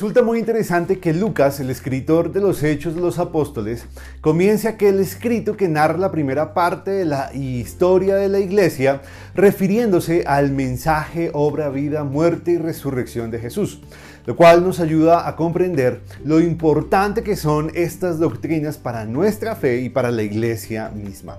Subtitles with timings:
[0.00, 3.84] Resulta muy interesante que Lucas, el escritor de los Hechos de los Apóstoles,
[4.22, 9.02] comience aquel escrito que narra la primera parte de la historia de la iglesia,
[9.34, 13.82] refiriéndose al mensaje, obra, vida, muerte y resurrección de Jesús
[14.26, 19.80] lo cual nos ayuda a comprender lo importante que son estas doctrinas para nuestra fe
[19.80, 21.38] y para la iglesia misma.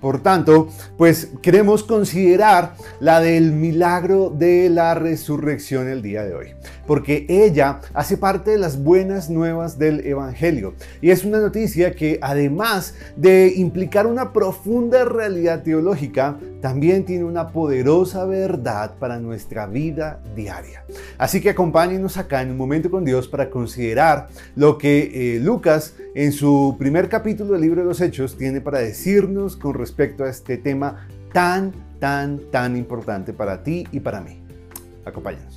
[0.00, 0.68] Por tanto,
[0.98, 6.46] pues queremos considerar la del milagro de la resurrección el día de hoy,
[6.88, 12.18] porque ella hace parte de las buenas nuevas del Evangelio y es una noticia que
[12.20, 20.20] además de implicar una profunda realidad teológica, también tiene una poderosa verdad para nuestra vida
[20.34, 20.84] diaria.
[21.16, 26.32] Así que acompáñenos en un momento con Dios para considerar lo que eh, Lucas en
[26.32, 30.56] su primer capítulo del libro de los Hechos tiene para decirnos con respecto a este
[30.56, 34.40] tema tan, tan, tan importante para ti y para mí.
[35.04, 35.56] Acompáñanos.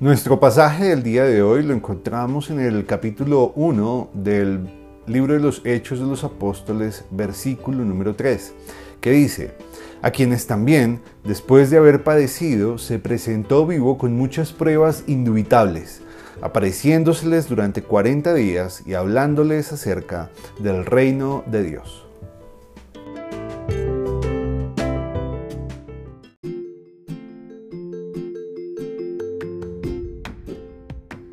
[0.00, 4.66] Nuestro pasaje del día de hoy lo encontramos en el capítulo 1 del
[5.06, 8.54] libro de los Hechos de los Apóstoles, versículo número 3,
[9.02, 9.52] que dice,
[10.00, 16.00] a quienes también, después de haber padecido, se presentó vivo con muchas pruebas indubitables,
[16.40, 22.09] apareciéndoseles durante 40 días y hablándoles acerca del reino de Dios.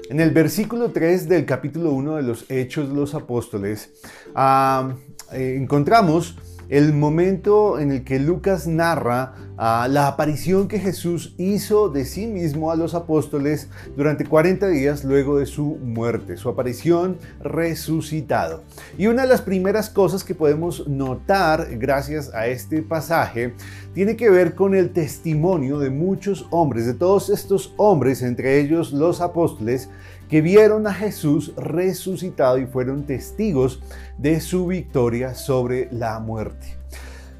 [0.09, 3.91] En el versículo 3 del capítulo 1 de los Hechos de los Apóstoles,
[4.35, 4.93] ah,
[5.33, 6.37] eh, encontramos
[6.69, 12.27] el momento en el que Lucas narra ah, la aparición que Jesús hizo de sí
[12.27, 18.63] mismo a los apóstoles durante 40 días luego de su muerte, su aparición resucitado.
[18.97, 23.53] Y una de las primeras cosas que podemos notar gracias a este pasaje
[23.93, 28.93] tiene que ver con el testimonio de muchos hombres, de todos estos hombres, entre ellos
[28.93, 29.89] los apóstoles,
[30.29, 33.81] que vieron a Jesús resucitado y fueron testigos
[34.17, 36.76] de su victoria sobre la muerte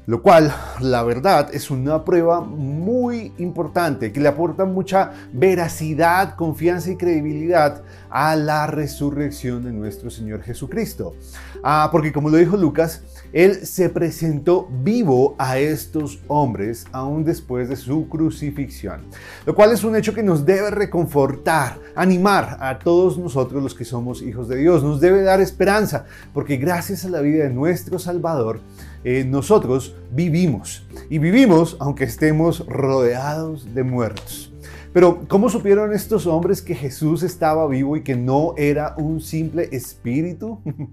[0.08, 6.90] lo cual la verdad es una prueba muy importante que le aporta mucha veracidad, confianza
[6.90, 11.14] y credibilidad a la resurrección de nuestro Señor Jesucristo.
[11.62, 13.02] Ah, porque como lo dijo Lucas,
[13.32, 19.02] Él se presentó vivo a estos hombres aún después de su crucifixión,
[19.46, 23.84] lo cual es un hecho que nos debe reconfortar, animar a todos nosotros los que
[23.84, 27.98] somos hijos de Dios, nos debe dar esperanza, porque gracias a la vida de nuestro
[27.98, 28.60] Salvador,
[29.04, 30.86] eh, nosotros vivimos.
[31.08, 34.52] Y vivimos aunque estemos rodeados de muertos.
[34.92, 39.68] Pero ¿cómo supieron estos hombres que Jesús estaba vivo y que no era un simple
[39.72, 40.60] espíritu?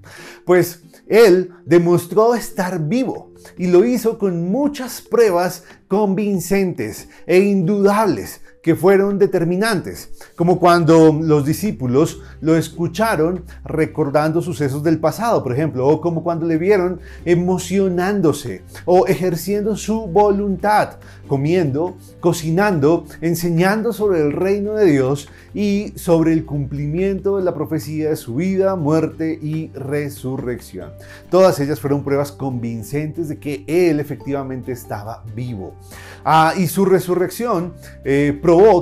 [0.45, 8.73] Pues Él demostró estar vivo y lo hizo con muchas pruebas convincentes e indudables que
[8.73, 16.01] fueron determinantes, como cuando los discípulos lo escucharon recordando sucesos del pasado, por ejemplo, o
[16.01, 20.93] como cuando le vieron emocionándose o ejerciendo su voluntad,
[21.27, 28.09] comiendo, cocinando, enseñando sobre el reino de Dios y sobre el cumplimiento de la profecía
[28.09, 30.89] de su vida, muerte y resurrección.
[31.29, 35.75] Todas ellas fueron pruebas convincentes de que Él efectivamente estaba vivo.
[36.23, 38.37] Ah, y su resurrección eh,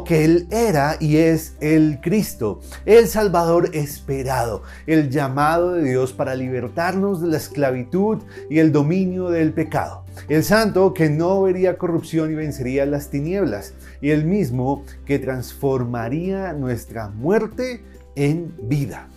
[0.06, 6.36] que Él era y es el Cristo, el Salvador esperado, el llamado de Dios para
[6.36, 8.20] libertarnos de la esclavitud
[8.52, 10.04] y el dominio del pecado.
[10.30, 16.54] El santo que no vería corrupción y vencería las tinieblas, y el mismo que transformaría
[16.54, 17.84] nuestra muerte
[18.16, 19.08] en vida.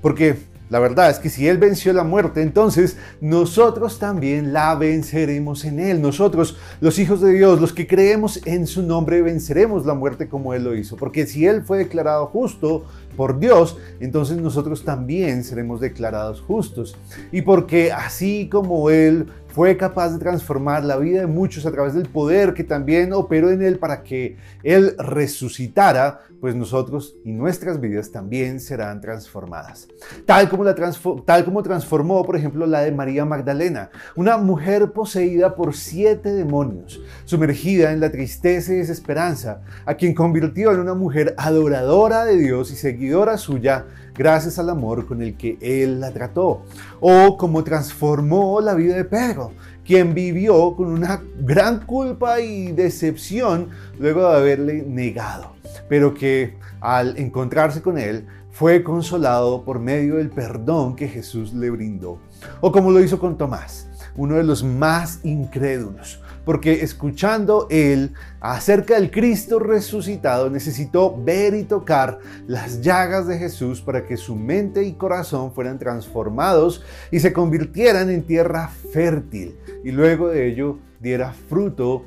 [0.00, 0.36] Porque
[0.70, 5.80] la verdad es que si Él venció la muerte, entonces nosotros también la venceremos en
[5.80, 6.00] Él.
[6.00, 10.54] Nosotros, los hijos de Dios, los que creemos en su nombre, venceremos la muerte como
[10.54, 10.96] Él lo hizo.
[10.96, 12.84] Porque si Él fue declarado justo
[13.16, 16.96] por Dios, entonces nosotros también seremos declarados justos.
[17.32, 21.94] Y porque así como Él fue capaz de transformar la vida de muchos a través
[21.94, 27.80] del poder que también operó en Él para que Él resucitara, pues nosotros y nuestras
[27.80, 29.88] vidas también serán transformadas.
[30.24, 35.54] Tal como, la tal como transformó, por ejemplo, la de María Magdalena, una mujer poseída
[35.54, 41.34] por siete demonios, sumergida en la tristeza y desesperanza, a quien convirtió en una mujer
[41.36, 46.62] adoradora de Dios y seguidora suya gracias al amor con el que Él la trató.
[47.00, 49.52] O como transformó la vida de Pedro,
[49.84, 55.52] quien vivió con una gran culpa y decepción luego de haberle negado,
[55.88, 61.70] pero que al encontrarse con Él fue consolado por medio del perdón que Jesús le
[61.70, 62.18] brindó.
[62.60, 68.94] O como lo hizo con Tomás, uno de los más incrédulos, porque escuchando él acerca
[68.94, 74.84] del Cristo resucitado, necesitó ver y tocar las llagas de Jesús para que su mente
[74.84, 81.32] y corazón fueran transformados y se convirtieran en tierra fértil y luego de ello diera
[81.32, 82.04] fruto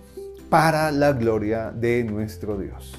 [0.49, 2.93] para la gloria de nuestro Dios.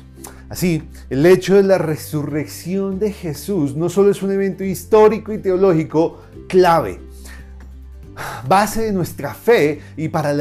[0.49, 5.39] Así, el hecho de la resurrección de Jesús no solo es un evento histórico y
[5.39, 7.01] teológico clave,
[8.47, 10.35] base de nuestra fe y, para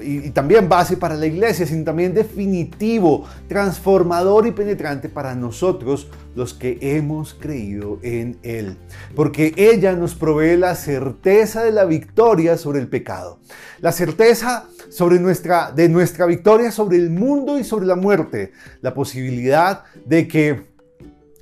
[0.00, 6.54] y, también base para la iglesia, sino también definitivo, transformador y penetrante para nosotros los
[6.54, 8.76] que hemos creído en Él.
[9.14, 13.38] Porque ella nos provee la certeza de la victoria sobre el pecado,
[13.80, 18.94] la certeza sobre nuestra, de nuestra victoria sobre el mundo y sobre la muerte, la
[18.94, 20.70] posibilidad de que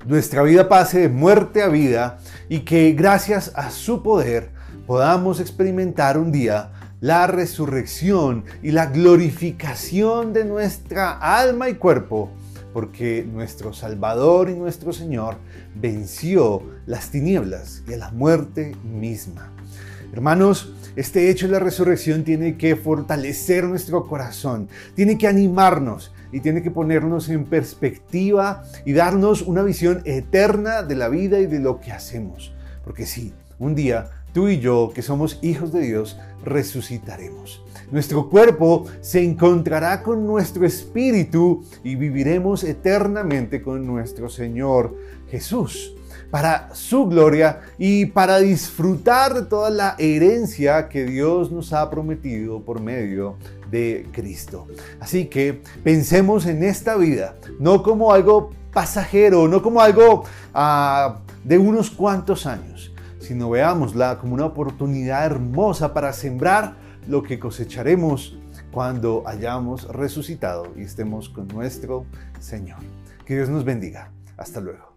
[0.07, 2.19] nuestra vida pase de muerte a vida
[2.49, 4.51] y que gracias a su poder,
[4.89, 6.71] podamos experimentar un día
[7.03, 12.31] la resurrección y la glorificación de nuestra alma y cuerpo,
[12.73, 15.37] porque nuestro Salvador y nuestro Señor
[15.75, 19.53] venció las tinieblas y a la muerte misma.
[20.11, 26.41] Hermanos, este hecho de la resurrección tiene que fortalecer nuestro corazón, tiene que animarnos y
[26.41, 31.61] tiene que ponernos en perspectiva y darnos una visión eterna de la vida y de
[31.61, 32.55] lo que hacemos.
[32.85, 37.63] Porque sí, un día tú y yo, que somos hijos de Dios, resucitaremos.
[37.91, 44.95] Nuestro cuerpo se encontrará con nuestro espíritu y viviremos eternamente con nuestro Señor
[45.31, 45.95] Jesús
[46.31, 52.81] para su gloria y para disfrutar toda la herencia que Dios nos ha prometido por
[52.81, 53.37] medio
[53.71, 54.67] de Cristo.
[55.01, 61.57] Así que pensemos en esta vida, no como algo pasajero, no como algo ah, de
[61.57, 62.93] unos cuantos años,
[63.29, 66.77] sino veámosla como una oportunidad hermosa para sembrar
[67.07, 68.39] lo que cosecharemos
[68.71, 72.07] cuando hayamos resucitado y estemos con nuestro
[72.41, 72.79] Señor.
[73.27, 74.13] Que Dios nos bendiga.
[74.39, 74.97] Hasta luego.